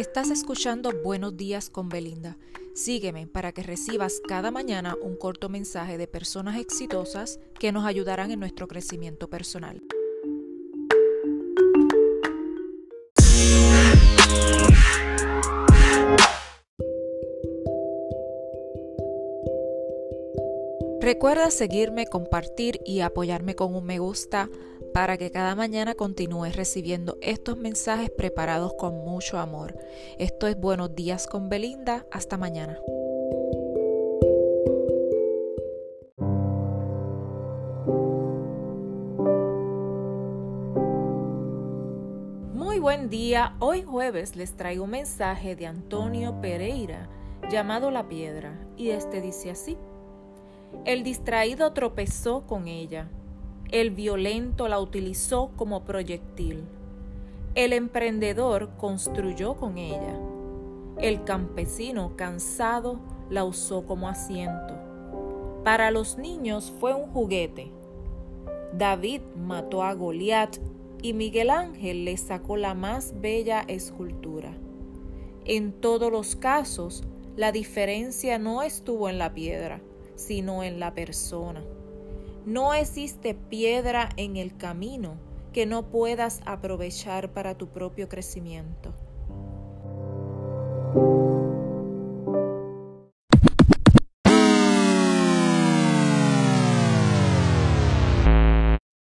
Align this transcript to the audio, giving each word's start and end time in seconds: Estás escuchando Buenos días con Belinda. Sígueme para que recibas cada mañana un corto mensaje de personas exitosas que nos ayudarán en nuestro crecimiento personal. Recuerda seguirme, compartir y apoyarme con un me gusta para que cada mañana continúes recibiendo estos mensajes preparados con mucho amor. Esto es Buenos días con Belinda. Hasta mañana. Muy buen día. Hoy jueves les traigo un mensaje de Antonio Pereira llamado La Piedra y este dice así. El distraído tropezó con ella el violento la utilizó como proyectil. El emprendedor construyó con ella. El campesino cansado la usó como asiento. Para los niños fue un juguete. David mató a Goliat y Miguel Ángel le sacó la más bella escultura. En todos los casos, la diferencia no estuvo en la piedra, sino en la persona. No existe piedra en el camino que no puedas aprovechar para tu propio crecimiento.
Estás 0.00 0.30
escuchando 0.30 0.92
Buenos 1.04 1.36
días 1.36 1.68
con 1.68 1.90
Belinda. 1.90 2.38
Sígueme 2.74 3.26
para 3.26 3.52
que 3.52 3.62
recibas 3.62 4.22
cada 4.26 4.50
mañana 4.50 4.96
un 5.02 5.14
corto 5.14 5.50
mensaje 5.50 5.98
de 5.98 6.06
personas 6.06 6.58
exitosas 6.58 7.38
que 7.58 7.70
nos 7.70 7.84
ayudarán 7.84 8.30
en 8.30 8.40
nuestro 8.40 8.66
crecimiento 8.66 9.28
personal. 9.28 9.82
Recuerda 21.02 21.50
seguirme, 21.50 22.06
compartir 22.06 22.80
y 22.86 23.00
apoyarme 23.00 23.54
con 23.54 23.74
un 23.74 23.84
me 23.84 23.98
gusta 23.98 24.48
para 24.92 25.16
que 25.16 25.30
cada 25.30 25.54
mañana 25.54 25.94
continúes 25.94 26.56
recibiendo 26.56 27.16
estos 27.20 27.56
mensajes 27.56 28.10
preparados 28.10 28.72
con 28.74 28.94
mucho 29.04 29.38
amor. 29.38 29.78
Esto 30.18 30.46
es 30.46 30.58
Buenos 30.58 30.94
días 30.94 31.26
con 31.26 31.48
Belinda. 31.48 32.06
Hasta 32.10 32.36
mañana. 32.36 32.78
Muy 42.52 42.78
buen 42.78 43.08
día. 43.10 43.56
Hoy 43.60 43.82
jueves 43.82 44.36
les 44.36 44.56
traigo 44.56 44.84
un 44.84 44.90
mensaje 44.90 45.56
de 45.56 45.66
Antonio 45.66 46.40
Pereira 46.40 47.08
llamado 47.50 47.90
La 47.90 48.08
Piedra 48.08 48.58
y 48.76 48.90
este 48.90 49.20
dice 49.20 49.50
así. 49.50 49.76
El 50.84 51.02
distraído 51.02 51.72
tropezó 51.72 52.46
con 52.46 52.68
ella 52.68 53.08
el 53.72 53.90
violento 53.90 54.66
la 54.66 54.80
utilizó 54.80 55.50
como 55.56 55.84
proyectil. 55.84 56.64
El 57.54 57.72
emprendedor 57.72 58.70
construyó 58.76 59.54
con 59.54 59.78
ella. 59.78 60.18
El 60.98 61.24
campesino 61.24 62.16
cansado 62.16 62.98
la 63.30 63.44
usó 63.44 63.86
como 63.86 64.08
asiento. 64.08 64.74
Para 65.62 65.90
los 65.90 66.18
niños 66.18 66.72
fue 66.80 66.94
un 66.94 67.10
juguete. 67.12 67.70
David 68.72 69.20
mató 69.36 69.82
a 69.84 69.94
Goliat 69.94 70.56
y 71.02 71.12
Miguel 71.12 71.50
Ángel 71.50 72.04
le 72.04 72.16
sacó 72.16 72.56
la 72.56 72.74
más 72.74 73.20
bella 73.20 73.64
escultura. 73.68 74.52
En 75.44 75.72
todos 75.72 76.10
los 76.10 76.34
casos, 76.34 77.04
la 77.36 77.52
diferencia 77.52 78.38
no 78.38 78.62
estuvo 78.62 79.08
en 79.08 79.18
la 79.18 79.32
piedra, 79.32 79.80
sino 80.16 80.62
en 80.62 80.80
la 80.80 80.92
persona. 80.94 81.62
No 82.46 82.74
existe 82.74 83.34
piedra 83.34 84.08
en 84.16 84.36
el 84.36 84.56
camino 84.56 85.16
que 85.52 85.66
no 85.66 85.90
puedas 85.90 86.40
aprovechar 86.46 87.32
para 87.32 87.56
tu 87.56 87.68
propio 87.68 88.08
crecimiento. 88.08 88.94